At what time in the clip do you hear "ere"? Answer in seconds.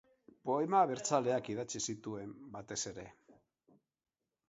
2.95-3.09